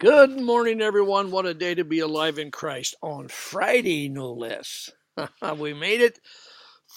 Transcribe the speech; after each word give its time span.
Good 0.00 0.40
morning, 0.40 0.80
everyone. 0.80 1.32
What 1.32 1.44
a 1.44 1.54
day 1.54 1.74
to 1.74 1.82
be 1.82 1.98
alive 1.98 2.38
in 2.38 2.52
Christ 2.52 2.94
on 3.02 3.26
Friday, 3.26 4.08
no 4.08 4.32
less. 4.32 4.92
we 5.56 5.74
made 5.74 6.00
it 6.00 6.20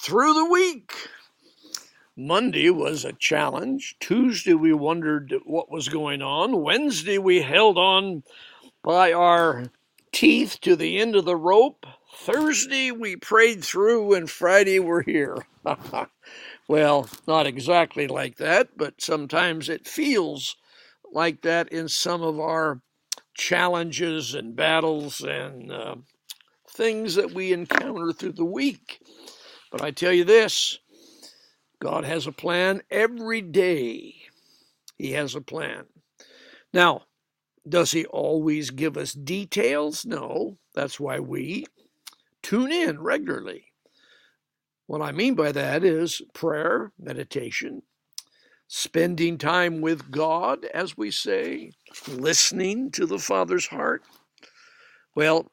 through 0.03 0.35
the 0.35 0.45
week. 0.45 0.93
Monday 2.15 2.69
was 2.69 3.03
a 3.03 3.13
challenge. 3.13 3.95
Tuesday, 3.99 4.53
we 4.53 4.71
wondered 4.71 5.33
what 5.45 5.71
was 5.71 5.89
going 5.89 6.21
on. 6.21 6.61
Wednesday, 6.61 7.17
we 7.17 7.41
held 7.41 7.75
on 7.79 8.21
by 8.83 9.11
our 9.13 9.71
teeth 10.11 10.59
to 10.61 10.75
the 10.75 10.99
end 10.99 11.15
of 11.15 11.25
the 11.25 11.35
rope. 11.35 11.87
Thursday, 12.15 12.91
we 12.91 13.15
prayed 13.15 13.63
through, 13.63 14.13
and 14.13 14.29
Friday, 14.29 14.77
we're 14.77 15.01
here. 15.01 15.37
well, 16.67 17.09
not 17.27 17.47
exactly 17.47 18.07
like 18.07 18.37
that, 18.37 18.77
but 18.77 19.01
sometimes 19.01 19.69
it 19.69 19.87
feels 19.87 20.55
like 21.11 21.41
that 21.41 21.67
in 21.69 21.89
some 21.89 22.21
of 22.21 22.39
our 22.39 22.79
challenges 23.33 24.33
and 24.33 24.55
battles 24.55 25.21
and 25.21 25.71
uh, 25.71 25.95
things 26.69 27.15
that 27.15 27.33
we 27.33 27.53
encounter 27.53 28.11
through 28.13 28.33
the 28.33 28.45
week. 28.45 28.99
But 29.71 29.81
I 29.81 29.91
tell 29.91 30.11
you 30.13 30.23
this 30.23 30.79
God 31.79 32.05
has 32.05 32.27
a 32.27 32.31
plan 32.31 32.81
every 32.89 33.41
day. 33.41 34.15
He 34.97 35.13
has 35.13 35.35
a 35.35 35.41
plan. 35.41 35.85
Now, 36.73 37.03
does 37.67 37.91
He 37.91 38.05
always 38.05 38.69
give 38.69 38.97
us 38.97 39.13
details? 39.13 40.05
No. 40.05 40.57
That's 40.73 40.99
why 40.99 41.19
we 41.19 41.65
tune 42.41 42.71
in 42.71 43.01
regularly. 43.01 43.65
What 44.87 45.01
I 45.01 45.11
mean 45.11 45.35
by 45.35 45.51
that 45.51 45.83
is 45.83 46.21
prayer, 46.33 46.91
meditation, 46.99 47.83
spending 48.73 49.37
time 49.37 49.81
with 49.81 50.09
God, 50.11 50.63
as 50.73 50.97
we 50.97 51.11
say, 51.11 51.71
listening 52.07 52.89
to 52.89 53.05
the 53.05 53.19
Father's 53.19 53.67
heart? 53.67 54.01
Well, 55.13 55.51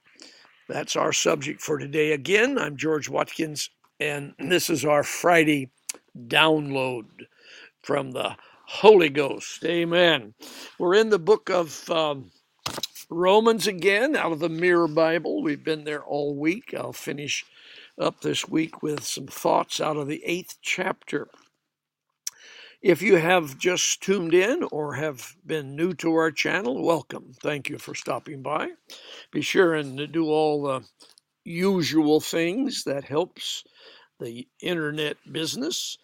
that's 0.69 0.95
our 0.95 1.13
subject 1.13 1.61
for 1.61 1.79
today. 1.79 2.13
Again, 2.13 2.57
I'm 2.57 2.77
George 2.77 3.09
Watkins, 3.09 3.71
and 3.99 4.35
this 4.39 4.71
is 4.71 4.85
our 4.85 5.03
Friday 5.03 5.73
download 6.29 7.07
from 7.83 8.13
the 8.13 8.37
Holy 8.67 9.09
Ghost. 9.09 9.65
Amen. 9.65 10.35
We're 10.79 10.95
in 10.95 11.11
the 11.11 11.19
book 11.19 11.51
of 11.51 11.91
um, 11.91 12.31
Romans 13.11 13.67
again, 13.67 14.15
out 14.15 14.31
of 14.31 14.39
the 14.39 14.49
Mirror 14.49 14.89
Bible. 14.89 15.43
We've 15.43 15.65
been 15.65 15.83
there 15.83 16.05
all 16.05 16.37
week. 16.37 16.73
I'll 16.73 16.93
finish 16.93 17.45
up 18.01 18.21
this 18.21 18.49
week 18.49 18.81
with 18.81 19.03
some 19.03 19.27
thoughts 19.27 19.81
out 19.81 19.97
of 19.97 20.07
the 20.07 20.23
eighth 20.25 20.55
chapter. 20.63 21.27
If 22.81 23.03
you 23.03 23.17
have 23.17 23.59
just 23.59 24.03
tuned 24.05 24.35
in 24.35 24.63
or 24.71 24.95
have 24.95 25.35
been 25.45 25.75
new 25.75 25.95
to 25.95 26.15
our 26.15 26.31
channel, 26.31 26.81
welcome. 26.81 27.33
Thank 27.43 27.69
you 27.69 27.77
for 27.77 27.93
stopping 27.93 28.41
by. 28.41 28.71
Be 29.33 29.41
sure 29.41 29.75
and 29.75 30.13
do 30.13 30.27
all 30.27 30.63
the 30.63 30.85
usual 31.43 32.21
things 32.21 32.85
that 32.85 33.03
helps 33.03 33.65
the 34.21 34.47
internet 34.63 35.17
business, 35.33 35.99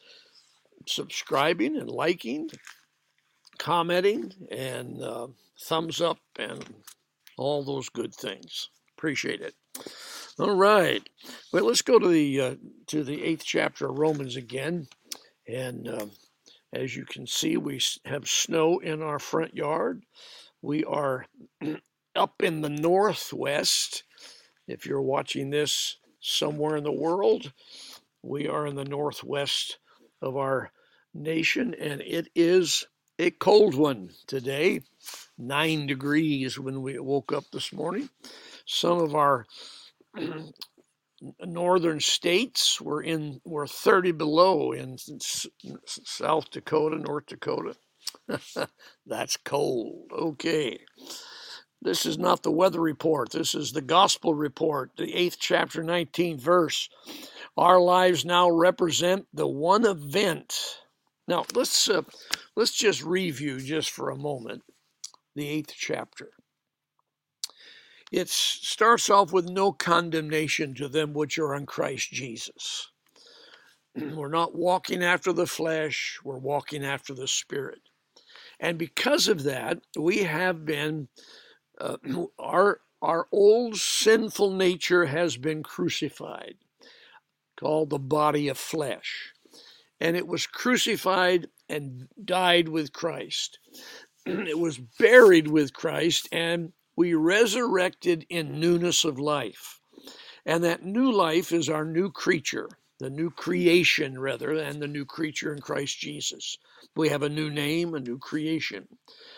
subscribing 0.89 1.77
and 1.77 1.89
liking, 1.89 2.50
commenting, 3.56 4.33
and 4.50 5.00
uh, 5.00 5.28
thumbs 5.61 6.00
up, 6.00 6.19
and 6.41 6.64
all 7.39 7.62
those 7.62 7.89
good 7.89 8.12
things. 8.12 8.69
Appreciate 8.98 9.42
it. 9.42 9.55
All 10.41 10.56
right. 10.56 11.08
Well, 11.52 11.67
let's 11.67 11.83
go 11.83 12.00
to 12.00 12.08
the 12.08 12.41
uh, 12.41 12.55
to 12.89 13.05
the 13.05 13.22
eighth 13.22 13.45
chapter 13.45 13.89
of 13.89 13.98
Romans 14.00 14.34
again, 14.34 14.89
and. 15.47 15.86
Uh, 15.86 16.06
as 16.75 16.97
you 16.97 17.05
can 17.05 17.27
see, 17.27 17.57
we 17.57 17.80
have 18.05 18.29
snow 18.29 18.79
in 18.80 19.01
our 19.01 19.18
front 19.18 19.55
yard. 19.55 20.02
We 20.61 20.85
are 20.85 21.27
up 22.17 22.42
in 22.42 22.61
the 22.61 22.68
northwest. 22.68 24.02
If 24.67 24.84
you're 24.84 25.02
watching 25.02 25.51
this 25.51 25.98
somewhere 26.20 26.77
in 26.77 26.84
the 26.84 26.92
world, 26.92 27.52
we 28.23 28.48
are 28.48 28.67
in 28.67 28.74
the 28.74 28.84
northwest 28.84 29.79
of 30.20 30.36
our 30.36 30.70
nation, 31.13 31.74
and 31.74 32.01
it 32.01 32.29
is 32.34 32.86
a 33.18 33.30
cold 33.30 33.74
one 33.74 34.11
today. 34.27 34.80
Nine 35.39 35.86
degrees 35.86 36.58
when 36.58 36.83
we 36.83 36.98
woke 36.98 37.33
up 37.33 37.45
this 37.52 37.73
morning. 37.73 38.08
Some 38.67 38.98
of 38.98 39.14
our 39.14 39.46
northern 41.40 42.01
states 42.01 42.80
were 42.80 43.02
in 43.02 43.40
were 43.45 43.67
30 43.67 44.12
below 44.12 44.73
in 44.73 44.96
South 44.98 46.51
Dakota, 46.51 46.96
North 46.96 47.27
Dakota. 47.27 47.77
That's 49.07 49.36
cold. 49.39 50.11
Okay. 50.13 50.79
This 51.83 52.07
is 52.07 52.17
not 52.17 52.42
the 52.42 52.51
weather 52.51 52.80
report. 52.80 53.30
This 53.30 53.55
is 53.55 53.73
the 53.73 53.83
gospel 53.83 54.34
report, 54.34 54.92
the 54.96 55.13
8th 55.13 55.36
chapter 55.39 55.83
19th 55.83 56.40
verse. 56.40 56.89
Our 57.58 57.79
lives 57.79 58.24
now 58.24 58.51
represent 58.51 59.27
the 59.34 59.46
one 59.46 59.84
event. 59.84 60.55
Now, 61.29 61.45
let's 61.55 61.89
uh, 61.89 62.02
let's 62.57 62.73
just 62.73 63.02
review 63.02 63.61
just 63.61 63.90
for 63.90 64.11
a 64.11 64.17
moment 64.17 64.63
the 65.34 65.63
8th 65.63 65.73
chapter. 65.77 66.30
It 68.13 68.29
starts 68.29 69.11
off 69.11 69.33
with 69.33 69.48
no 69.48 69.73
condemnation 69.73 70.75
to 70.75 70.89
them 70.89 71.15
which 71.15 71.39
are 71.39 71.55
in 71.55 71.67
Christ 71.67 72.11
Jesus. 72.11 72.91
We're 73.97 74.29
not 74.29 74.55
walking 74.55 75.03
after 75.03 75.33
the 75.33 75.47
flesh, 75.47 76.19
we're 76.25 76.39
walking 76.39 76.85
after 76.85 77.14
the 77.14 77.29
Spirit. 77.29 77.81
And 78.61 78.79
because 78.79 79.29
of 79.29 79.45
that, 79.45 79.79
we 79.98 80.19
have 80.25 80.64
been, 80.64 81.09
uh, 81.81 81.97
our, 82.39 82.81
our 83.03 83.27
old 83.33 83.77
sinful 83.77 84.53
nature 84.53 85.07
has 85.07 85.37
been 85.37 85.63
crucified, 85.63 86.55
called 87.59 87.91
the 87.91 87.98
body 87.98 88.48
of 88.48 88.59
flesh. 88.59 89.33
And 90.01 90.17
it 90.17 90.27
was 90.27 90.47
crucified 90.47 91.48
and 91.69 92.09
died 92.23 92.69
with 92.69 92.93
Christ. 92.93 93.59
it 94.27 94.59
was 94.59 94.79
buried 94.98 95.48
with 95.48 95.73
Christ 95.73 96.29
and 96.33 96.73
we 96.97 97.15
resurrected 97.15 98.27
in 98.29 98.61
newness 98.61 99.05
of 99.05 99.19
life. 99.19 99.81
And 100.47 100.63
that 100.65 100.85
new 100.85 101.11
life 101.11 101.53
is 101.53 101.69
our 101.69 101.85
new 101.85 102.11
creature, 102.11 102.69
the 103.01 103.11
new 103.11 103.31
creation, 103.31 104.19
rather, 104.19 104.57
than 104.57 104.81
the 104.81 104.89
new 104.89 105.05
creature 105.05 105.53
in 105.53 105.61
Christ 105.61 105.99
Jesus. 105.99 106.57
We 106.97 107.09
have 107.09 107.23
a 107.23 107.29
new 107.29 107.51
name, 107.51 107.95
a 107.95 108.01
new 108.01 108.19
creation. 108.19 108.87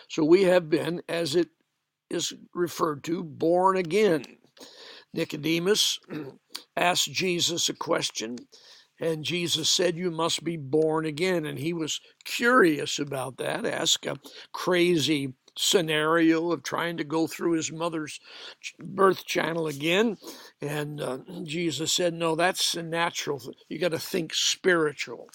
So 0.09 0.23
we 0.23 0.43
have 0.43 0.69
been, 0.69 1.01
as 1.07 1.35
it 1.35 1.49
is 2.09 2.33
referred 2.53 3.03
to, 3.05 3.23
born 3.23 3.77
again. 3.77 4.23
Nicodemus 5.13 5.99
asked 6.75 7.11
Jesus 7.11 7.69
a 7.69 7.73
question, 7.73 8.37
and 8.99 9.23
Jesus 9.23 9.69
said, 9.69 9.95
You 9.95 10.11
must 10.11 10.43
be 10.43 10.57
born 10.57 11.05
again. 11.05 11.45
And 11.45 11.59
he 11.59 11.73
was 11.73 12.01
curious 12.25 12.99
about 12.99 13.37
that, 13.37 13.65
asked 13.65 14.05
a 14.05 14.17
crazy 14.53 15.33
scenario 15.57 16.51
of 16.51 16.63
trying 16.63 16.97
to 16.97 17.03
go 17.03 17.27
through 17.27 17.53
his 17.53 17.71
mother's 17.71 18.19
birth 18.79 19.25
channel 19.25 19.67
again. 19.67 20.17
And 20.61 21.01
uh, 21.01 21.19
Jesus 21.43 21.93
said, 21.93 22.13
No, 22.13 22.35
that's 22.35 22.75
a 22.75 22.83
natural. 22.83 23.39
thing. 23.39 23.53
You 23.69 23.79
got 23.79 23.91
to 23.91 23.99
think 23.99 24.33
spiritual. 24.33 25.29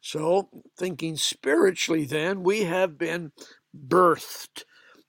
So, 0.00 0.48
thinking 0.76 1.16
spiritually, 1.16 2.04
then, 2.04 2.42
we 2.42 2.64
have 2.64 2.96
been 2.96 3.32
birthed 3.76 4.64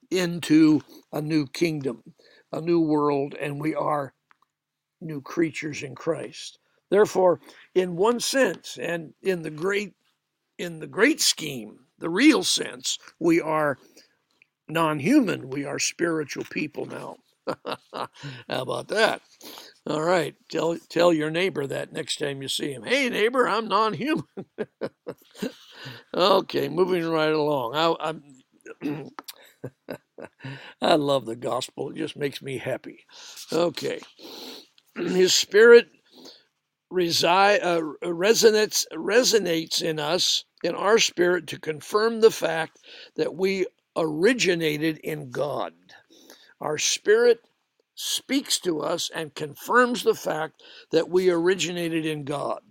into 0.10 0.82
a 1.12 1.22
new 1.22 1.46
kingdom, 1.46 2.04
a 2.52 2.60
new 2.60 2.82
world, 2.82 3.36
and 3.40 3.62
we 3.62 3.76
are 3.76 4.14
new 5.00 5.22
creatures 5.22 5.84
in 5.84 5.96
Christ. 5.96 6.60
Therefore, 6.90 7.40
in 7.76 7.96
one 7.96 8.20
sense, 8.20 8.78
and 8.82 9.14
in 9.22 9.44
the 9.44 9.52
great 9.52 9.94
in 10.58 10.80
the 10.80 10.88
great 10.88 11.22
scheme, 11.22 11.80
the 12.00 12.10
real 12.10 12.44
sense, 12.44 12.98
we 13.20 13.40
are 13.40 13.78
non 14.70 15.00
human. 15.00 15.50
We 15.50 15.66
are 15.66 15.80
spiritual 15.80 16.46
people 16.50 16.86
now. 16.86 17.18
How 17.94 18.08
about 18.50 18.90
that? 18.90 19.22
All 19.88 20.04
right. 20.04 20.36
Tell, 20.50 20.78
tell 20.90 21.12
your 21.14 21.32
neighbor 21.32 21.66
that 21.68 21.94
next 21.94 22.18
time 22.18 22.42
you 22.42 22.48
see 22.48 22.72
him. 22.72 22.84
Hey, 22.84 23.10
neighbor, 23.10 23.48
I'm 23.48 23.68
non 23.68 23.94
human. 23.94 24.24
okay, 26.14 26.70
moving 26.70 27.08
right 27.08 27.34
along. 27.34 27.76
I. 27.76 28.16
I 30.82 30.96
love 30.96 31.26
the 31.26 31.36
gospel. 31.36 31.90
It 31.90 31.98
just 31.98 32.16
makes 32.16 32.42
me 32.42 32.58
happy. 32.58 33.06
Okay. 33.52 34.00
His 34.96 35.34
spirit 35.34 35.90
reside, 36.90 37.62
uh, 37.62 37.82
resonates, 38.04 38.86
resonates 38.94 39.82
in 39.82 40.00
us, 40.00 40.46
in 40.64 40.76
our 40.76 40.98
spirit, 40.98 41.48
to 41.48 41.60
confirm 41.60 42.22
the 42.22 42.32
fact 42.32 42.80
that 43.16 43.36
we 43.36 43.66
originated 43.96 44.98
in 45.00 45.32
God. 45.32 45.74
Our 46.62 46.78
spirit 46.78 47.42
speaks 47.96 48.60
to 48.60 48.82
us 48.82 49.10
and 49.14 49.36
confirms 49.36 50.04
the 50.04 50.16
fact 50.16 50.64
that 50.92 51.10
we 51.10 51.30
originated 51.30 52.06
in 52.06 52.24
God. 52.24 52.62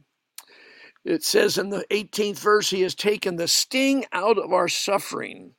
It 1.04 1.22
says 1.22 1.58
in 1.58 1.70
the 1.70 1.86
18th 1.90 2.38
verse, 2.38 2.70
He 2.70 2.82
has 2.82 2.94
taken 2.94 3.36
the 3.36 3.48
sting 3.48 4.04
out 4.12 4.38
of 4.38 4.52
our 4.52 4.68
suffering 4.68 5.54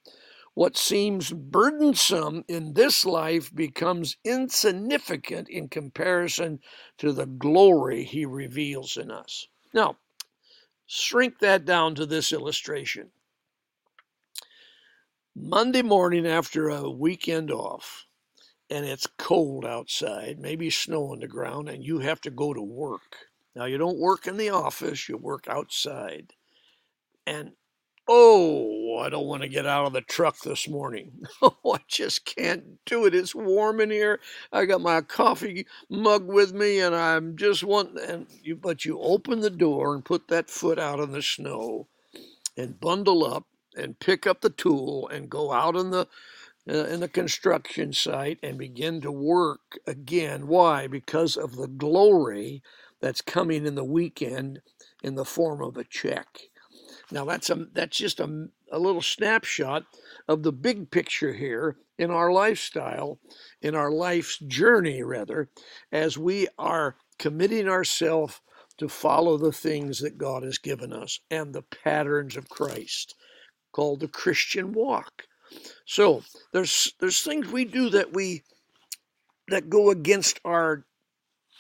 what 0.60 0.76
seems 0.76 1.32
burdensome 1.32 2.44
in 2.50 2.74
this 2.74 3.06
life 3.06 3.56
becomes 3.56 4.18
insignificant 4.26 5.48
in 5.48 5.70
comparison 5.70 6.60
to 6.98 7.14
the 7.14 7.26
glory 7.26 8.04
he 8.04 8.26
reveals 8.26 8.98
in 8.98 9.10
us. 9.10 9.48
Now, 9.74 9.96
shrink 10.86 11.40
that 11.40 11.64
down 11.64 11.96
to 11.96 12.06
this 12.06 12.34
illustration. 12.34 13.10
Monday 15.42 15.82
morning 15.82 16.28
after 16.28 16.68
a 16.68 16.90
weekend 16.90 17.50
off, 17.50 18.06
and 18.70 18.86
it's 18.86 19.08
cold 19.18 19.66
outside, 19.66 20.38
maybe 20.38 20.70
snow 20.70 21.14
on 21.14 21.20
the 21.20 21.28
ground, 21.28 21.70
and 21.70 21.84
you 21.84 22.00
have 22.00 22.20
to 22.22 22.30
go 22.30 22.54
to 22.54 22.62
work. 22.62 23.16
Now, 23.56 23.64
you 23.66 23.78
don't 23.78 23.98
work 23.98 24.28
in 24.28 24.36
the 24.36 24.50
office, 24.50 25.08
you 25.08 25.18
work 25.18 25.48
outside. 25.48 26.34
And 27.26 27.54
Oh, 28.08 28.98
I 29.00 29.10
don't 29.10 29.28
want 29.28 29.44
to 29.44 29.50
get 29.50 29.66
out 29.66 29.86
of 29.88 29.94
the 29.94 30.02
truck 30.02 30.40
this 30.42 30.68
morning. 30.68 31.22
Oh, 31.42 31.74
I 31.74 31.80
just 31.88 32.26
can't 32.26 32.84
do 32.86 33.06
it. 33.06 33.16
It's 33.16 33.36
warm 33.36 33.80
in 33.80 33.92
here. 33.92 34.20
I 34.52 34.66
got 34.66 34.82
my 34.82 35.02
coffee 35.02 35.68
mug 35.90 36.28
with 36.28 36.54
me, 36.54 36.82
and 36.82 36.96
I'm 36.96 37.38
just 37.38 37.64
wanting. 37.64 38.00
And 38.04 38.28
you, 38.44 38.58
but 38.58 38.84
you 38.86 39.00
open 39.00 39.40
the 39.40 39.50
door 39.50 39.96
and 39.96 40.04
put 40.04 40.28
that 40.30 40.50
foot 40.50 40.80
out 40.80 41.00
in 41.00 41.12
the 41.12 41.22
snow, 41.22 41.88
and 42.58 42.80
bundle 42.80 43.26
up 43.26 43.46
and 43.76 44.00
pick 44.00 44.28
up 44.28 44.42
the 44.42 44.50
tool 44.50 45.08
and 45.10 45.30
go 45.30 45.52
out 45.52 45.76
in 45.76 45.92
the 45.92 46.08
uh, 46.70 46.86
in 46.86 47.00
the 47.00 47.08
construction 47.08 47.94
site 47.94 48.38
and 48.44 48.58
begin 48.58 49.02
to 49.02 49.12
work 49.12 49.80
again. 49.88 50.48
Why? 50.48 50.88
Because 50.88 51.36
of 51.36 51.56
the 51.56 51.68
glory 51.68 52.62
that's 53.02 53.22
coming 53.22 53.66
in 53.66 53.76
the 53.76 53.84
weekend 53.84 54.62
in 55.02 55.16
the 55.16 55.26
form 55.26 55.62
of 55.64 55.78
a 55.78 55.84
check. 55.84 56.50
Now 57.12 57.26
that's 57.26 57.50
a 57.50 57.68
that's 57.74 57.98
just 57.98 58.20
a, 58.20 58.50
a 58.72 58.78
little 58.80 59.02
snapshot 59.02 59.86
of 60.28 60.44
the 60.44 60.52
big 60.52 60.92
picture 60.92 61.34
here 61.34 61.78
in 61.98 62.12
our 62.12 62.32
lifestyle, 62.32 63.20
in 63.62 63.74
our 63.76 63.92
life's 63.92 64.38
journey 64.38 65.02
rather, 65.02 65.50
as 65.92 66.18
we 66.18 66.48
are 66.58 66.98
committing 67.18 67.68
ourselves 67.68 68.42
to 68.78 68.88
follow 68.88 69.38
the 69.38 69.52
things 69.52 70.00
that 70.00 70.18
God 70.18 70.44
has 70.44 70.58
given 70.58 70.94
us 70.94 71.20
and 71.32 71.54
the 71.54 71.64
patterns 71.64 72.38
of 72.38 72.48
Christ 72.50 73.16
called 73.72 74.00
the 74.00 74.08
Christian 74.08 74.74
walk. 74.74 75.24
So 75.86 76.24
there's 76.54 76.94
there's 77.00 77.22
things 77.22 77.48
we 77.48 77.66
do 77.66 77.90
that 77.90 78.14
we 78.14 78.44
that 79.48 79.70
go 79.70 79.90
against 79.90 80.40
our 80.46 80.86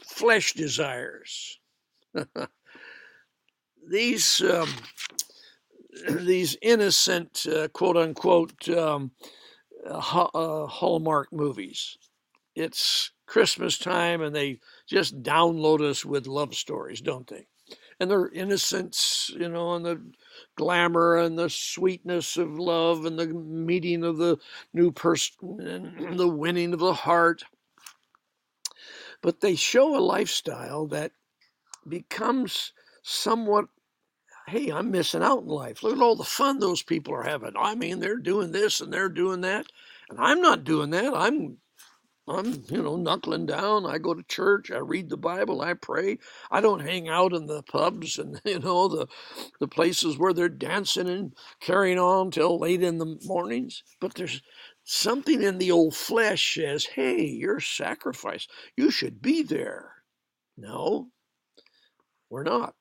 flesh 0.03 0.53
desires. 0.53 1.59
These 3.89 4.41
um, 4.41 4.69
these 6.09 6.57
innocent, 6.61 7.45
uh, 7.51 7.67
quote 7.69 7.97
unquote, 7.97 8.69
um, 8.69 9.11
uh, 9.87 10.27
uh, 10.33 10.67
Hallmark 10.67 11.31
movies. 11.31 11.97
It's 12.55 13.11
Christmas 13.25 13.77
time 13.77 14.21
and 14.21 14.35
they 14.35 14.59
just 14.87 15.21
download 15.21 15.81
us 15.81 16.03
with 16.03 16.27
love 16.27 16.55
stories, 16.55 17.01
don't 17.01 17.27
they? 17.27 17.47
And 17.99 18.09
their 18.09 18.29
innocence, 18.29 19.31
you 19.37 19.49
know, 19.49 19.75
and 19.75 19.85
the 19.85 20.01
glamour 20.55 21.17
and 21.17 21.37
the 21.37 21.49
sweetness 21.49 22.37
of 22.37 22.59
love 22.59 23.05
and 23.05 23.17
the 23.17 23.27
meeting 23.27 24.03
of 24.03 24.17
the 24.17 24.37
new 24.73 24.91
person 24.91 25.59
and 25.59 26.19
the 26.19 26.27
winning 26.27 26.73
of 26.73 26.79
the 26.79 26.93
heart. 26.93 27.43
But 29.21 29.41
they 29.41 29.55
show 29.55 29.97
a 29.97 29.99
lifestyle 29.99 30.87
that 30.87 31.11
becomes 31.87 32.73
somewhat 33.03 33.67
hey, 34.49 34.71
I'm 34.71 34.89
missing 34.89 35.21
out 35.21 35.43
in 35.43 35.47
life. 35.47 35.83
Look 35.83 35.95
at 35.95 36.01
all 36.01 36.15
the 36.15 36.23
fun 36.23 36.57
those 36.57 36.81
people 36.81 37.13
are 37.13 37.23
having. 37.23 37.53
I 37.55 37.75
mean, 37.75 37.99
they're 37.99 38.17
doing 38.17 38.51
this 38.51 38.81
and 38.81 38.91
they're 38.91 39.07
doing 39.07 39.41
that, 39.41 39.67
and 40.09 40.19
I'm 40.19 40.41
not 40.41 40.63
doing 40.63 40.89
that. 40.89 41.13
I'm 41.15 41.57
I'm, 42.29 42.63
you 42.69 42.83
know, 42.83 42.97
knuckling 42.97 43.47
down. 43.47 43.85
I 43.87 43.97
go 43.99 44.13
to 44.13 44.23
church. 44.23 44.71
I 44.71 44.79
read 44.79 45.09
the 45.09 45.17
Bible. 45.17 45.61
I 45.61 45.73
pray. 45.75 46.19
I 46.51 46.61
don't 46.61 46.81
hang 46.81 47.09
out 47.09 47.33
in 47.33 47.47
the 47.47 47.63
pubs 47.63 48.19
and 48.19 48.41
you 48.45 48.59
know 48.59 48.87
the 48.89 49.07
the 49.59 49.67
places 49.67 50.17
where 50.17 50.33
they're 50.33 50.49
dancing 50.49 51.09
and 51.09 51.33
carrying 51.61 51.99
on 51.99 52.31
till 52.31 52.59
late 52.59 52.83
in 52.83 52.99
the 52.99 53.19
mornings. 53.25 53.83
But 54.01 54.15
there's 54.15 54.41
something 54.85 55.43
in 55.43 55.57
the 55.59 55.71
old 55.71 55.95
flesh 55.95 56.55
says, 56.55 56.85
"Hey, 56.85 57.23
you're 57.25 57.61
sacrifice. 57.61 58.47
You 58.77 58.91
should 58.91 59.21
be 59.21 59.43
there." 59.43 59.93
No, 60.57 61.09
we're 62.29 62.43
not 62.43 62.75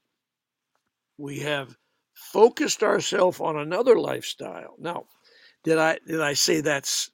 we 1.19 1.41
have 1.41 1.77
focused 2.15 2.83
ourselves 2.83 3.41
on 3.41 3.57
another 3.59 3.99
lifestyle. 3.99 4.77
Now, 4.79 5.07
did 5.65 5.79
I 5.79 5.99
did 6.07 6.21
I 6.23 6.35
say 6.35 6.61
that's 6.61 7.11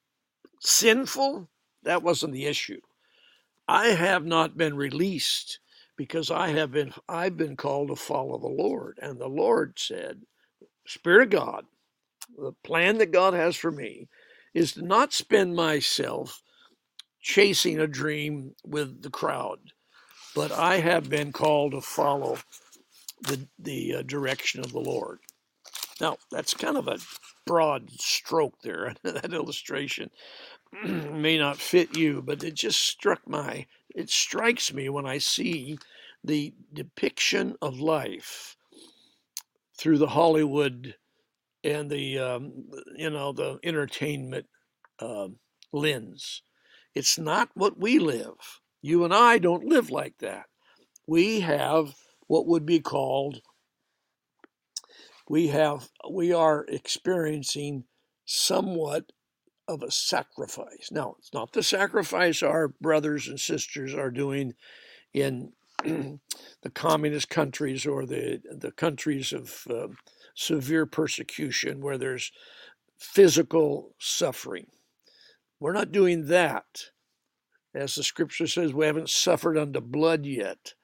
sinful? 0.60 1.50
That 1.84 2.02
wasn't 2.02 2.32
the 2.32 2.46
issue. 2.46 2.80
I 3.68 3.88
have 3.88 4.24
not 4.24 4.56
been 4.56 4.76
released 4.76 5.60
because 5.96 6.30
I 6.30 6.48
have 6.48 6.72
been 6.72 6.92
I've 7.08 7.36
been 7.36 7.56
called 7.56 7.88
to 7.88 7.96
follow 7.96 8.38
the 8.38 8.48
Lord. 8.48 8.98
And 9.00 9.18
the 9.18 9.28
Lord 9.28 9.78
said, 9.78 10.22
Spirit 10.86 11.24
of 11.24 11.30
God, 11.30 11.64
the 12.36 12.52
plan 12.64 12.98
that 12.98 13.12
God 13.12 13.34
has 13.34 13.56
for 13.56 13.70
me 13.70 14.08
is 14.52 14.72
to 14.72 14.82
not 14.82 15.12
spend 15.12 15.54
myself 15.54 16.42
chasing 17.20 17.78
a 17.80 17.86
dream 17.86 18.54
with 18.66 19.02
the 19.02 19.10
crowd, 19.10 19.58
but 20.34 20.52
I 20.52 20.78
have 20.78 21.08
been 21.08 21.32
called 21.32 21.72
to 21.72 21.80
follow 21.80 22.38
the, 23.22 23.48
the 23.58 23.96
uh, 23.96 24.02
direction 24.02 24.60
of 24.60 24.72
the 24.72 24.80
Lord. 24.80 25.20
Now, 26.00 26.16
that's 26.30 26.54
kind 26.54 26.76
of 26.76 26.88
a 26.88 26.98
broad 27.46 27.90
stroke 27.92 28.60
there. 28.62 28.94
that 29.04 29.32
illustration 29.32 30.10
may 30.84 31.38
not 31.38 31.58
fit 31.58 31.96
you, 31.96 32.22
but 32.22 32.42
it 32.42 32.54
just 32.54 32.80
struck 32.80 33.26
my, 33.26 33.66
it 33.94 34.10
strikes 34.10 34.72
me 34.72 34.88
when 34.88 35.06
I 35.06 35.18
see 35.18 35.78
the 36.22 36.54
depiction 36.72 37.56
of 37.62 37.80
life 37.80 38.56
through 39.78 39.98
the 39.98 40.08
Hollywood 40.08 40.96
and 41.62 41.90
the, 41.90 42.18
um, 42.18 42.64
you 42.96 43.10
know, 43.10 43.32
the 43.32 43.58
entertainment 43.62 44.46
uh, 45.00 45.28
lens. 45.72 46.42
It's 46.94 47.18
not 47.18 47.50
what 47.54 47.78
we 47.78 47.98
live. 47.98 48.60
You 48.82 49.04
and 49.04 49.14
I 49.14 49.38
don't 49.38 49.64
live 49.64 49.90
like 49.90 50.18
that. 50.18 50.46
We 51.06 51.40
have 51.40 51.94
what 52.26 52.46
would 52.46 52.66
be 52.66 52.80
called 52.80 53.40
we 55.28 55.48
have 55.48 55.88
we 56.10 56.32
are 56.32 56.64
experiencing 56.68 57.84
somewhat 58.24 59.10
of 59.68 59.82
a 59.82 59.90
sacrifice. 59.90 60.90
Now, 60.90 61.16
it's 61.18 61.32
not 61.32 61.52
the 61.52 61.62
sacrifice 61.62 62.42
our 62.42 62.68
brothers 62.68 63.28
and 63.28 63.40
sisters 63.40 63.94
are 63.94 64.10
doing 64.10 64.54
in 65.12 65.52
the 65.84 66.70
communist 66.72 67.28
countries 67.28 67.86
or 67.86 68.06
the 68.06 68.40
the 68.50 68.72
countries 68.72 69.32
of 69.32 69.66
uh, 69.70 69.88
severe 70.34 70.86
persecution 70.86 71.80
where 71.80 71.98
there's 71.98 72.32
physical 72.98 73.94
suffering. 73.98 74.66
We're 75.60 75.72
not 75.72 75.92
doing 75.92 76.26
that. 76.26 76.90
As 77.74 77.96
the 77.96 78.04
scripture 78.04 78.46
says, 78.46 78.72
we 78.72 78.86
haven't 78.86 79.10
suffered 79.10 79.58
unto 79.58 79.80
blood 79.80 80.26
yet. 80.26 80.74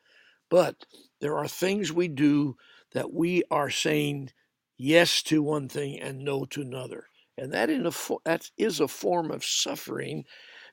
But 0.49 0.87
there 1.21 1.37
are 1.39 1.47
things 1.47 1.93
we 1.93 2.09
do 2.09 2.57
that 2.93 3.13
we 3.13 3.45
are 3.51 3.71
saying 3.71 4.31
yes 4.77 5.23
to 5.25 5.43
one 5.43 5.69
thing 5.69 6.01
and 6.01 6.25
no 6.25 6.45
to 6.47 6.63
another. 6.63 7.07
And 7.39 7.53
that, 7.53 7.71
in 7.71 7.87
a, 7.87 7.93
that 8.25 8.51
is 8.59 8.81
a 8.81 8.89
form 8.89 9.31
of 9.31 9.45
suffering 9.45 10.25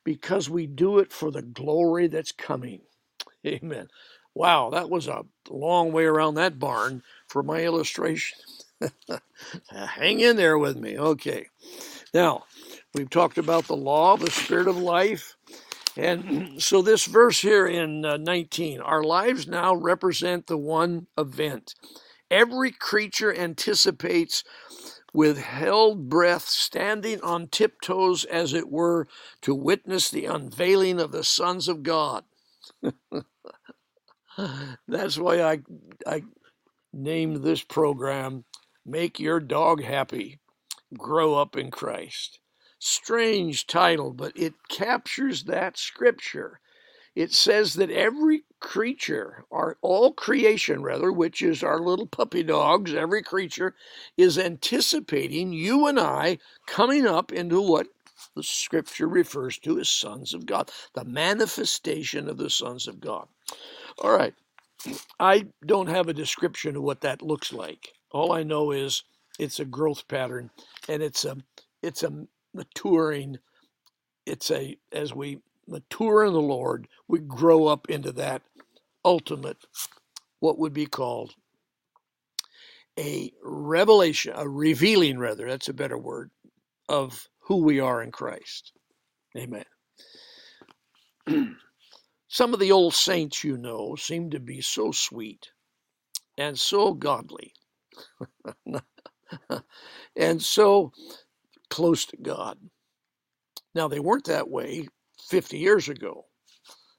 because 0.03 0.49
we 0.49 0.67
do 0.67 0.99
it 0.99 1.11
for 1.11 1.31
the 1.31 1.41
glory 1.41 2.07
that's 2.07 2.31
coming. 2.31 2.81
Amen. 3.45 3.87
Wow, 4.33 4.69
that 4.71 4.89
was 4.89 5.07
a 5.07 5.25
long 5.49 5.91
way 5.91 6.05
around 6.05 6.35
that 6.35 6.59
barn 6.59 7.01
for 7.27 7.41
my 7.41 7.61
illustration. 7.63 8.37
Hang 9.69 10.19
in 10.19 10.35
there 10.35 10.57
with 10.57 10.77
me. 10.77 10.97
Okay. 10.97 11.47
Now, 12.13 12.43
we've 12.93 13.09
talked 13.09 13.37
about 13.37 13.65
the 13.67 13.75
law, 13.75 14.17
the 14.17 14.29
spirit 14.31 14.67
of 14.67 14.77
life, 14.77 15.35
and 15.97 16.61
so, 16.61 16.81
this 16.81 17.05
verse 17.05 17.41
here 17.41 17.67
in 17.67 18.05
uh, 18.05 18.17
19 18.17 18.81
our 18.81 19.03
lives 19.03 19.47
now 19.47 19.75
represent 19.75 20.47
the 20.47 20.57
one 20.57 21.07
event. 21.17 21.73
Every 22.29 22.71
creature 22.71 23.35
anticipates 23.35 24.43
with 25.17 25.39
held 25.39 26.09
breath, 26.09 26.47
standing 26.47 27.19
on 27.21 27.47
tiptoes, 27.47 28.23
as 28.25 28.53
it 28.53 28.69
were, 28.69 29.07
to 29.41 29.55
witness 29.55 30.11
the 30.11 30.25
unveiling 30.25 30.99
of 30.99 31.11
the 31.11 31.23
sons 31.23 31.67
of 31.67 31.81
God. 31.81 32.23
That's 34.87 35.17
why 35.17 35.41
I, 35.41 35.61
I 36.05 36.21
named 36.93 37.37
this 37.37 37.63
program 37.63 38.45
Make 38.85 39.19
Your 39.19 39.39
Dog 39.39 39.81
Happy 39.81 40.39
Grow 40.95 41.33
Up 41.33 41.57
in 41.57 41.71
Christ. 41.71 42.39
Strange 42.77 43.65
title, 43.65 44.13
but 44.13 44.37
it 44.37 44.53
captures 44.69 45.45
that 45.45 45.79
scripture. 45.79 46.59
It 47.17 47.33
says 47.33 47.73
that 47.73 47.89
every 47.89 48.43
creature, 48.59 49.43
or 49.49 49.79
all 49.81 50.13
creation 50.13 50.83
rather, 50.83 51.11
which 51.11 51.41
is 51.41 51.63
our 51.63 51.79
little 51.79 52.05
puppy 52.05 52.43
dogs, 52.43 52.93
every 52.93 53.23
creature 53.23 53.73
is 54.17 54.37
anticipating 54.37 55.51
you 55.51 55.87
and 55.87 55.99
I 55.99 56.37
coming 56.67 57.07
up 57.07 57.31
into 57.31 57.59
what 57.59 57.87
the 58.35 58.43
scripture 58.43 59.07
refers 59.07 59.57
to 59.61 59.79
as 59.79 59.89
sons 59.89 60.35
of 60.35 60.45
God, 60.45 60.69
the 60.93 61.05
manifestation 61.05 62.29
of 62.29 62.37
the 62.37 62.51
sons 62.51 62.87
of 62.87 63.01
God. 63.01 63.27
All 63.97 64.15
right. 64.15 64.35
I 65.19 65.47
don't 65.65 65.89
have 65.89 66.09
a 66.09 66.13
description 66.13 66.75
of 66.75 66.83
what 66.83 67.01
that 67.01 67.23
looks 67.23 67.51
like. 67.51 67.93
All 68.11 68.31
I 68.31 68.43
know 68.43 68.69
is 68.69 69.01
it's 69.39 69.59
a 69.59 69.65
growth 69.65 70.07
pattern 70.07 70.51
and 70.87 71.01
it's 71.01 71.25
a 71.25 71.37
it's 71.81 72.03
a 72.03 72.27
maturing 72.53 73.39
it's 74.27 74.51
a 74.51 74.77
as 74.91 75.15
we 75.15 75.39
mature 75.67 76.25
in 76.25 76.33
the 76.33 76.41
Lord, 76.41 76.87
we 77.07 77.19
grow 77.19 77.67
up 77.67 77.89
into 77.89 78.11
that 78.13 78.41
ultimate 79.03 79.57
what 80.39 80.59
would 80.59 80.73
be 80.73 80.85
called 80.85 81.33
a 82.99 83.31
revelation, 83.43 84.33
a 84.35 84.47
revealing 84.47 85.19
rather, 85.19 85.47
that's 85.47 85.69
a 85.69 85.73
better 85.73 85.97
word, 85.97 86.31
of 86.89 87.27
who 87.39 87.57
we 87.57 87.79
are 87.79 88.01
in 88.01 88.11
Christ. 88.11 88.73
Amen. 89.37 89.65
Some 92.27 92.53
of 92.53 92.59
the 92.59 92.71
old 92.71 92.93
saints 92.93 93.43
you 93.43 93.57
know 93.57 93.95
seem 93.95 94.31
to 94.31 94.39
be 94.39 94.61
so 94.61 94.91
sweet 94.91 95.49
and 96.37 96.57
so 96.59 96.93
godly 96.93 97.53
and 100.15 100.41
so 100.41 100.91
close 101.69 102.05
to 102.07 102.17
God. 102.17 102.57
Now, 103.75 103.87
they 103.87 103.99
weren't 103.99 104.25
that 104.25 104.49
way 104.49 104.87
50 105.27 105.57
years 105.57 105.89
ago. 105.89 106.25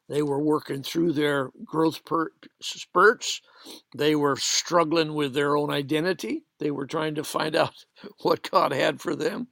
They 0.08 0.23
were 0.23 0.42
working 0.42 0.82
through 0.82 1.12
their 1.12 1.50
growth 1.64 2.00
spurts. 2.62 3.42
They 3.94 4.14
were 4.14 4.37
struggling 4.37 5.14
with 5.14 5.35
their 5.35 5.56
own 5.56 5.70
identity. 5.70 6.44
They 6.58 6.70
were 6.70 6.87
trying 6.87 7.14
to 7.16 7.25
find 7.25 7.54
out 7.54 7.85
what 8.23 8.50
God 8.50 8.73
had 8.73 9.00
for 9.00 9.14
them. 9.14 9.49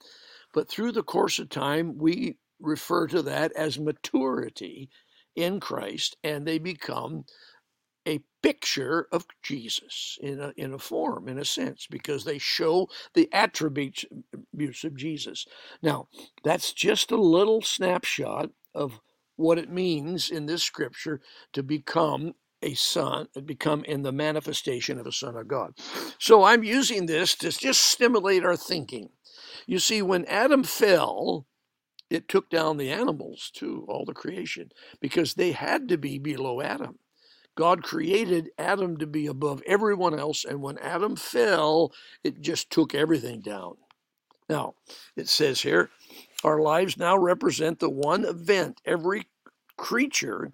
But 0.55 0.69
through 0.69 0.93
the 0.93 1.03
course 1.03 1.39
of 1.39 1.51
time, 1.51 1.99
we 1.99 2.39
refer 2.61 3.07
to 3.09 3.23
that 3.23 3.53
as 3.53 3.79
maturity 3.79 4.89
in 5.35 5.61
Christ, 5.61 6.17
and 6.25 6.47
they 6.47 6.59
become 6.59 7.25
a 8.07 8.21
picture 8.43 9.09
of 9.13 9.27
Jesus 9.43 10.17
in 10.23 10.41
a, 10.41 10.53
in 10.57 10.73
a 10.73 10.79
form, 10.79 11.29
in 11.29 11.39
a 11.39 11.45
sense, 11.45 11.87
because 11.91 12.25
they 12.25 12.39
show 12.39 12.89
the 13.15 13.29
attributes 13.33 14.05
of 14.85 14.97
Jesus. 14.97 15.47
Now, 15.83 16.09
that's 16.45 16.73
just 16.73 17.11
a 17.11 17.17
little 17.17 17.61
snapshot 17.63 18.51
of 18.77 19.01
what 19.37 19.59
it 19.59 19.71
means 19.71 20.31
in 20.31 20.47
this 20.47 20.63
scripture 20.63 21.21
to 21.53 21.63
become 21.63 22.35
a 22.63 22.75
son, 22.75 23.29
become 23.45 23.85
in 23.85 24.03
the 24.03 24.13
manifestation 24.13 24.99
of 24.99 25.07
a 25.07 25.13
son 25.13 25.37
of 25.37 25.49
God. 25.49 25.73
So 26.19 26.45
I'm 26.45 26.65
using 26.65 27.07
this 27.07 27.35
to 27.37 27.51
just 27.51 27.83
stimulate 27.83 28.45
our 28.45 28.57
thinking. 28.57 29.11
You 29.67 29.79
see, 29.79 30.01
when 30.03 30.25
Adam 30.27 30.63
fell, 30.63 31.47
it 32.09 32.29
took 32.29 32.49
down 32.49 32.77
the 32.77 32.91
animals 32.91 33.51
too, 33.55 33.85
all 33.89 34.05
the 34.05 34.15
creation, 34.15 34.71
because 35.01 35.35
they 35.35 35.53
had 35.53 35.89
to 35.89 35.99
be 35.99 36.19
below 36.19 36.61
Adam. 36.61 36.99
God 37.57 37.83
created 37.83 38.51
Adam 38.59 38.99
to 38.99 39.07
be 39.07 39.27
above 39.27 39.63
everyone 39.67 40.19
else, 40.19 40.45
and 40.45 40.61
when 40.63 40.79
Adam 40.79 41.17
fell, 41.17 41.93
it 42.23 42.41
just 42.41 42.71
took 42.71 42.95
everything 42.95 43.41
down. 43.41 43.77
Now, 44.49 44.75
it 45.17 45.29
says 45.29 45.61
here, 45.61 45.91
our 46.47 46.61
lives 46.61 46.97
now 46.97 47.19
represent 47.19 47.81
the 47.81 47.91
one 47.91 48.25
event 48.25 48.81
every 48.87 49.27
creature 49.77 50.53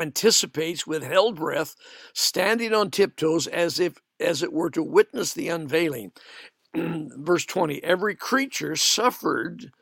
anticipates 0.00 0.86
with 0.86 1.02
held 1.02 1.36
breath, 1.36 1.74
standing 2.14 2.72
on 2.74 2.90
tiptoes 2.90 3.46
as 3.46 3.80
if 3.80 3.98
as 4.20 4.42
it 4.42 4.52
were 4.52 4.70
to 4.70 4.82
witness 4.82 5.32
the 5.34 5.48
unveiling. 5.48 6.12
Verse 6.76 7.44
20 7.44 7.82
Every 7.84 8.14
creature 8.14 8.76
suffered 8.76 9.72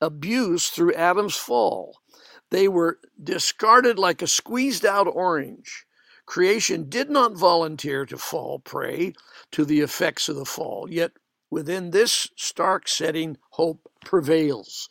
abuse 0.00 0.68
through 0.68 0.94
Adam's 0.94 1.36
fall. 1.36 1.98
They 2.50 2.68
were 2.68 2.98
discarded 3.22 3.98
like 3.98 4.22
a 4.22 4.26
squeezed 4.26 4.84
out 4.84 5.06
orange. 5.06 5.86
Creation 6.26 6.88
did 6.88 7.10
not 7.10 7.36
volunteer 7.36 8.06
to 8.06 8.18
fall 8.18 8.60
prey 8.60 9.12
to 9.52 9.64
the 9.64 9.80
effects 9.80 10.28
of 10.28 10.36
the 10.36 10.44
fall, 10.44 10.88
yet 10.90 11.12
within 11.50 11.90
this 11.90 12.28
stark 12.36 12.88
setting, 12.88 13.36
hope 13.50 13.91
prevails. 14.04 14.88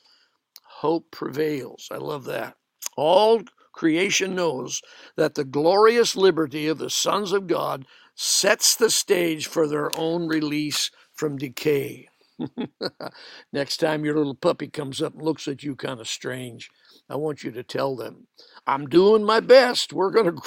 Hope 0.64 1.12
prevails. 1.12 1.88
I 1.92 1.98
love 1.98 2.26
that. 2.26 2.56
All 2.98 3.42
creation 3.74 4.36
knows 4.36 4.82
that 5.18 5.36
the 5.36 5.46
glorious 5.46 6.16
liberty 6.16 6.68
of 6.68 6.78
the 6.80 6.90
sons 6.90 7.32
of 7.32 7.48
God 7.48 7.86
sets 8.16 8.76
the 8.76 8.90
stage 8.90 9.48
for 9.48 9.68
their 9.68 9.96
own 9.98 10.28
release 10.28 10.92
from 11.14 11.38
decay. 11.38 12.10
Next 13.54 13.78
time 13.78 14.06
your 14.06 14.18
little 14.18 14.36
puppy 14.36 14.68
comes 14.68 15.02
up 15.02 15.14
and 15.14 15.24
looks 15.24 15.48
at 15.48 15.64
you 15.64 15.76
kind 15.76 16.00
of 16.00 16.08
strange, 16.08 16.70
I 17.10 17.16
want 17.18 17.44
you 17.44 17.52
to 17.52 17.64
tell 17.64 17.96
them, 17.96 18.28
I'm 18.68 18.88
doing 18.88 19.24
my 19.24 19.40
best. 19.40 19.94
We're 19.94 20.12
going 20.12 20.36
to 20.36 20.42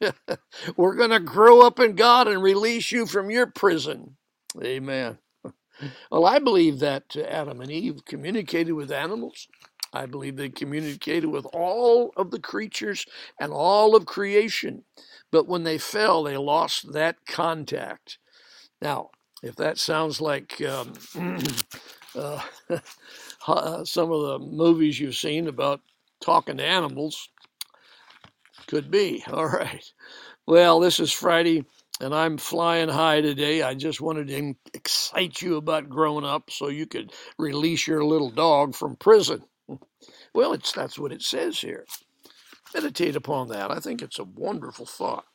grow, 0.00 0.12
we're 0.76 0.96
going 0.96 1.10
to 1.10 1.20
grow 1.20 1.62
up 1.66 1.80
in 1.80 1.96
God 1.96 2.28
and 2.28 2.42
release 2.42 2.92
you 2.92 3.06
from 3.06 3.30
your 3.30 3.46
prison. 3.48 4.16
Amen. 4.62 5.18
Well, 6.10 6.26
I 6.26 6.38
believe 6.38 6.80
that 6.80 7.16
Adam 7.16 7.60
and 7.60 7.70
Eve 7.70 8.04
communicated 8.06 8.72
with 8.74 8.92
animals. 8.92 9.48
I 9.92 10.06
believe 10.06 10.36
they 10.36 10.50
communicated 10.50 11.28
with 11.28 11.46
all 11.52 12.12
of 12.16 12.30
the 12.30 12.40
creatures 12.40 13.06
and 13.40 13.52
all 13.52 13.96
of 13.96 14.06
creation. 14.06 14.84
But 15.30 15.48
when 15.48 15.64
they 15.64 15.78
fell, 15.78 16.22
they 16.24 16.36
lost 16.36 16.92
that 16.92 17.16
contact. 17.26 18.18
Now, 18.82 19.10
if 19.42 19.56
that 19.56 19.78
sounds 19.78 20.20
like 20.20 20.60
um, 20.62 20.94
uh, 23.48 23.84
some 23.84 24.12
of 24.12 24.22
the 24.22 24.38
movies 24.40 25.00
you've 25.00 25.16
seen 25.16 25.48
about 25.48 25.80
talking 26.22 26.58
to 26.58 26.64
animals, 26.64 27.28
could 28.66 28.90
be. 28.90 29.24
All 29.32 29.46
right. 29.48 29.84
Well, 30.46 30.80
this 30.80 31.00
is 31.00 31.12
Friday, 31.12 31.64
and 32.02 32.12
I'm 32.12 32.36
flying 32.36 32.88
high 32.88 33.20
today. 33.20 33.62
I 33.62 33.74
just 33.74 34.00
wanted 34.00 34.26
to 34.28 34.54
excite 34.74 35.40
you 35.40 35.56
about 35.56 35.88
growing 35.88 36.24
up 36.24 36.50
so 36.50 36.68
you 36.68 36.84
could 36.84 37.12
release 37.38 37.86
your 37.86 38.04
little 38.04 38.30
dog 38.30 38.74
from 38.74 38.96
prison. 38.96 39.44
Well, 40.34 40.54
it's 40.54 40.72
that's 40.72 40.98
what 40.98 41.12
it 41.12 41.20
says 41.20 41.60
here. 41.60 41.84
Meditate 42.74 43.16
upon 43.16 43.48
that. 43.48 43.70
I 43.70 43.80
think 43.80 44.00
it's 44.00 44.18
a 44.18 44.24
wonderful 44.24 44.86
thought. 44.86 45.26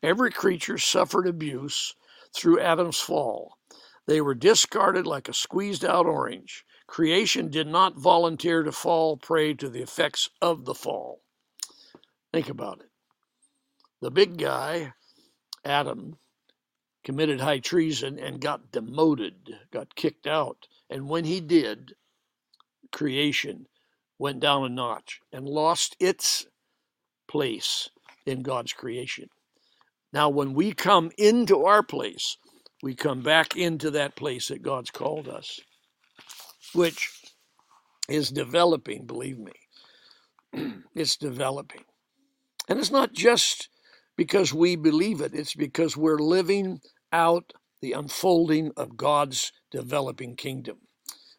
Every 0.00 0.30
creature 0.30 0.78
suffered 0.78 1.26
abuse 1.26 1.94
through 2.32 2.60
Adam's 2.60 3.00
fall. 3.00 3.58
They 4.06 4.20
were 4.20 4.36
discarded 4.36 5.08
like 5.08 5.28
a 5.28 5.34
squeezed 5.34 5.84
out 5.84 6.06
orange. 6.06 6.64
Creation 6.86 7.50
did 7.50 7.66
not 7.66 7.98
volunteer 7.98 8.62
to 8.62 8.70
fall 8.70 9.16
prey 9.16 9.54
to 9.54 9.68
the 9.68 9.82
effects 9.82 10.30
of 10.40 10.64
the 10.64 10.74
fall. 10.74 11.20
Think 12.32 12.48
about 12.48 12.80
it. 12.80 12.90
The 14.00 14.12
big 14.12 14.38
guy, 14.38 14.94
Adam, 15.64 16.16
committed 17.04 17.40
high 17.40 17.58
treason 17.58 18.18
and 18.18 18.40
got 18.40 18.72
demoted, 18.72 19.56
got 19.72 19.94
kicked 19.94 20.26
out. 20.26 20.66
And 20.90 21.08
when 21.08 21.24
he 21.24 21.40
did, 21.40 21.94
creation 22.92 23.66
went 24.18 24.40
down 24.40 24.64
a 24.64 24.68
notch 24.68 25.20
and 25.32 25.46
lost 25.46 25.96
its 26.00 26.46
place 27.28 27.88
in 28.26 28.42
God's 28.42 28.72
creation. 28.72 29.28
Now, 30.12 30.28
when 30.28 30.54
we 30.54 30.72
come 30.72 31.10
into 31.18 31.64
our 31.64 31.82
place, 31.82 32.36
we 32.82 32.94
come 32.94 33.22
back 33.22 33.56
into 33.56 33.90
that 33.92 34.16
place 34.16 34.48
that 34.48 34.62
God's 34.62 34.90
called 34.90 35.28
us, 35.28 35.60
which 36.74 37.10
is 38.08 38.30
developing, 38.30 39.06
believe 39.06 39.38
me. 39.38 39.52
it's 40.94 41.16
developing. 41.16 41.84
And 42.68 42.78
it's 42.78 42.90
not 42.90 43.12
just 43.12 43.68
because 44.18 44.52
we 44.52 44.76
believe 44.76 45.22
it, 45.22 45.34
it's 45.34 45.54
because 45.54 45.96
we're 45.96 46.18
living 46.18 46.82
out 47.12 47.54
the 47.82 47.94
unfolding 47.94 48.72
of 48.76 48.98
God's 48.98 49.52
developing 49.70 50.36
kingdom. 50.36 50.78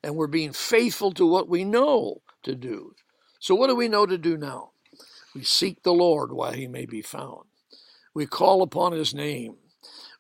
And 0.02 0.16
we're 0.16 0.28
being 0.28 0.54
faithful 0.54 1.12
to 1.14 1.28
what 1.28 1.50
we 1.50 1.66
know 1.66 2.24
to 2.44 2.56
do. 2.56 2.94
So, 3.42 3.54
what 3.54 3.68
do 3.68 3.76
we 3.76 3.90
know 3.90 4.08
to 4.08 4.18
do 4.18 4.38
now? 4.38 4.72
We 5.36 5.44
seek 5.44 5.84
the 5.84 5.94
Lord 5.94 6.32
while 6.32 6.54
he 6.54 6.68
may 6.68 6.88
be 6.88 7.02
found. 7.04 7.46
We 8.16 8.26
call 8.26 8.64
upon 8.64 8.94
his 8.94 9.14
name. 9.14 9.58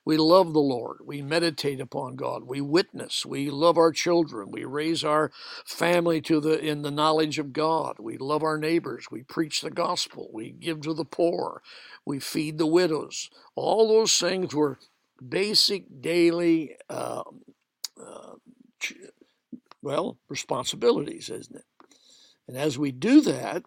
We 0.09 0.17
love 0.17 0.53
the 0.53 0.59
Lord. 0.59 1.01
We 1.05 1.21
meditate 1.21 1.79
upon 1.79 2.15
God. 2.15 2.45
We 2.45 2.61
witness. 2.61 3.27
We 3.27 3.51
love 3.51 3.77
our 3.77 3.91
children. 3.91 4.49
We 4.49 4.65
raise 4.65 5.03
our 5.03 5.31
family 5.67 6.19
to 6.21 6.39
the 6.41 6.59
in 6.59 6.81
the 6.81 6.89
knowledge 6.89 7.37
of 7.37 7.53
God. 7.53 7.97
We 7.99 8.17
love 8.17 8.41
our 8.41 8.57
neighbors. 8.57 9.05
We 9.11 9.21
preach 9.21 9.61
the 9.61 9.69
gospel. 9.69 10.31
We 10.33 10.49
give 10.49 10.81
to 10.81 10.95
the 10.95 11.05
poor. 11.05 11.61
We 12.07 12.19
feed 12.19 12.57
the 12.57 12.65
widows. 12.65 13.29
All 13.55 13.87
those 13.87 14.17
things 14.17 14.55
were 14.55 14.79
basic 15.29 16.01
daily, 16.01 16.77
uh, 16.89 17.21
uh, 18.01 18.33
well, 19.83 20.17
responsibilities, 20.27 21.29
isn't 21.29 21.55
it? 21.55 21.65
And 22.47 22.57
as 22.57 22.79
we 22.79 22.91
do 22.91 23.21
that, 23.21 23.63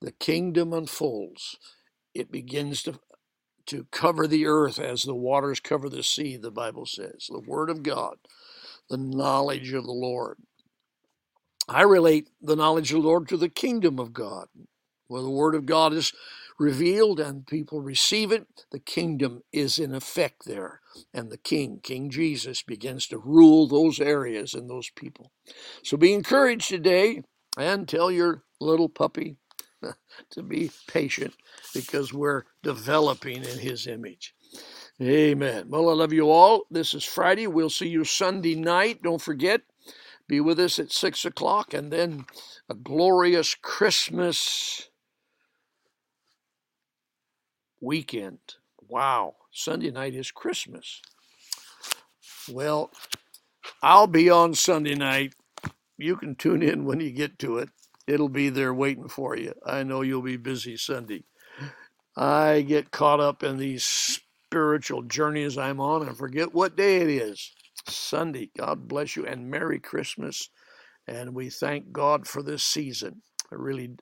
the 0.00 0.12
kingdom 0.12 0.72
unfolds 0.72 1.58
it 2.14 2.32
begins 2.32 2.82
to 2.84 2.98
to 3.68 3.86
cover 3.92 4.26
the 4.26 4.46
earth 4.46 4.78
as 4.78 5.02
the 5.02 5.14
waters 5.14 5.60
cover 5.60 5.88
the 5.88 6.02
sea, 6.02 6.36
the 6.36 6.50
Bible 6.50 6.86
says. 6.86 7.28
The 7.28 7.40
Word 7.40 7.70
of 7.70 7.82
God, 7.82 8.16
the 8.90 8.98
knowledge 8.98 9.72
of 9.72 9.84
the 9.84 9.92
Lord. 9.92 10.38
I 11.68 11.82
relate 11.82 12.30
the 12.40 12.56
knowledge 12.56 12.92
of 12.92 13.02
the 13.02 13.08
Lord 13.08 13.28
to 13.28 13.36
the 13.36 13.50
kingdom 13.50 13.98
of 13.98 14.12
God, 14.12 14.48
where 15.06 15.22
the 15.22 15.30
Word 15.30 15.54
of 15.54 15.66
God 15.66 15.92
is 15.92 16.12
revealed 16.58 17.20
and 17.20 17.46
people 17.46 17.80
receive 17.80 18.32
it. 18.32 18.46
The 18.72 18.80
kingdom 18.80 19.42
is 19.52 19.78
in 19.78 19.94
effect 19.94 20.46
there, 20.46 20.80
and 21.12 21.30
the 21.30 21.38
King, 21.38 21.80
King 21.82 22.10
Jesus, 22.10 22.62
begins 22.62 23.06
to 23.08 23.18
rule 23.18 23.68
those 23.68 24.00
areas 24.00 24.54
and 24.54 24.68
those 24.68 24.90
people. 24.90 25.30
So 25.84 25.96
be 25.96 26.14
encouraged 26.14 26.70
today 26.70 27.22
and 27.56 27.86
tell 27.86 28.10
your 28.10 28.44
little 28.60 28.88
puppy 28.88 29.36
to 30.30 30.42
be 30.42 30.70
patient 30.86 31.34
because 31.74 32.12
we're 32.12 32.44
developing 32.62 33.44
in 33.44 33.58
His 33.58 33.86
image. 33.86 34.34
Amen. 35.00 35.66
Well, 35.68 35.90
I 35.90 35.92
love 35.92 36.12
you 36.12 36.30
all. 36.30 36.64
This 36.70 36.94
is 36.94 37.04
Friday. 37.04 37.46
We'll 37.46 37.70
see 37.70 37.88
you 37.88 38.04
Sunday 38.04 38.56
night. 38.56 39.02
Don't 39.02 39.22
forget, 39.22 39.62
be 40.26 40.40
with 40.40 40.58
us 40.58 40.78
at 40.78 40.92
6 40.92 41.24
o'clock 41.24 41.72
and 41.72 41.92
then 41.92 42.26
a 42.68 42.74
glorious 42.74 43.54
Christmas 43.54 44.88
weekend. 47.80 48.38
Wow. 48.88 49.36
Sunday 49.52 49.90
night 49.90 50.14
is 50.14 50.30
Christmas. 50.30 51.00
Well, 52.50 52.90
I'll 53.82 54.06
be 54.06 54.30
on 54.30 54.54
Sunday 54.54 54.94
night. 54.94 55.34
You 55.96 56.16
can 56.16 56.34
tune 56.34 56.62
in 56.62 56.84
when 56.84 57.00
you 57.00 57.10
get 57.10 57.38
to 57.40 57.58
it. 57.58 57.70
It'll 58.08 58.30
be 58.30 58.50
there 58.50 58.74
waiting 58.74 59.08
for 59.08 59.36
you. 59.36 59.54
I 59.66 59.84
know 59.84 60.02
you'll 60.02 60.22
be 60.22 60.38
busy 60.38 60.78
Sunday. 60.78 61.24
I 62.16 62.62
get 62.62 62.90
caught 62.90 63.20
up 63.20 63.42
in 63.44 63.58
these 63.58 63.84
spiritual 63.84 65.02
journeys 65.02 65.58
I'm 65.58 65.80
on 65.80 66.08
and 66.08 66.16
forget 66.18 66.54
what 66.54 66.76
day 66.76 66.98
it 66.98 67.10
is. 67.10 67.52
Sunday. 67.88 68.50
God 68.58 68.88
bless 68.88 69.16
you 69.16 69.26
and 69.26 69.50
Merry 69.50 69.80
Christmas. 69.80 70.50
And 71.06 71.34
we 71.34 71.50
thank 71.50 71.92
God 71.92 72.26
for 72.26 72.42
this 72.42 72.64
season. 72.64 73.22
I 73.52 73.56
really 73.56 73.92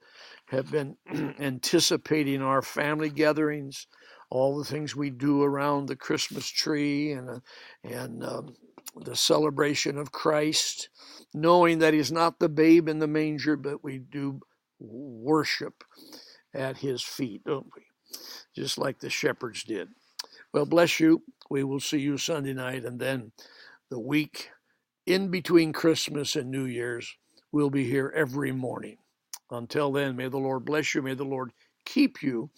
have 0.49 0.71
been 0.71 0.97
anticipating 1.41 2.43
our 2.43 2.63
family 2.63 3.11
gatherings, 3.11 3.89
all 4.31 4.59
the 4.59 4.65
things 4.65 4.97
we 4.97 5.11
do 5.11 5.43
around 5.43 5.87
the 5.89 5.97
Christmas 5.97 6.49
tree 6.49 7.13
and, 7.13 7.31
uh, 7.31 7.41
and 7.85 8.25
um, 8.25 8.57
the 9.01 9.17
celebration 9.17 9.99
of 9.99 10.13
Christ, 10.13 10.89
knowing 11.35 11.81
that 11.81 11.95
He's 11.95 12.13
not 12.13 12.39
the 12.39 12.49
babe 12.49 12.89
in 12.89 12.99
the 12.99 13.07
manger, 13.07 13.57
but 13.57 13.85
we 13.85 13.99
do 13.99 14.41
worship 14.79 15.85
at 16.55 16.79
His 16.79 17.03
feet, 17.03 17.45
don't 17.45 17.69
we? 17.77 17.83
just 18.55 18.79
like 18.79 18.99
the 18.99 19.11
shepherds 19.11 19.65
did. 19.65 19.89
Well, 20.53 20.67
bless 20.67 20.99
you. 20.99 21.23
We 21.51 21.65
will 21.65 21.81
see 21.81 21.99
you 21.99 22.19
Sunday 22.19 22.55
night, 22.55 22.85
and 22.85 22.99
then 22.99 23.33
the 23.91 24.01
week 24.01 24.51
in 25.07 25.31
between 25.31 25.73
Christmas 25.73 26.35
and 26.35 26.51
New 26.51 26.65
Year's, 26.65 27.15
we'll 27.53 27.71
be 27.71 27.85
here 27.85 28.13
every 28.17 28.53
morning. 28.53 28.97
Until 29.51 29.93
then, 29.93 30.17
may 30.17 30.29
the 30.29 30.39
Lord 30.39 30.65
bless 30.65 30.95
you, 30.95 31.03
may 31.03 31.15
the 31.15 31.25
Lord 31.25 31.53
keep 31.85 32.23
you, 32.23 32.51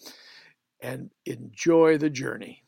and 0.81 1.11
enjoy 1.25 1.97
the 1.97 2.09
journey. 2.09 2.63